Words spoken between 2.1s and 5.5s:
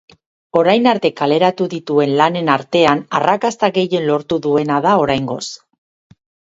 lanen artean, arrakasta gehien lortu duena da oraingoz.